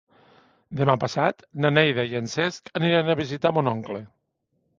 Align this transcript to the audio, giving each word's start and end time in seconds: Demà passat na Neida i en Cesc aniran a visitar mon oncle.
Demà 0.77 0.95
passat 1.03 1.45
na 1.65 1.71
Neida 1.75 2.07
i 2.13 2.17
en 2.21 2.31
Cesc 2.33 2.73
aniran 2.81 3.13
a 3.15 3.19
visitar 3.21 3.53
mon 3.61 3.71
oncle. 3.75 4.03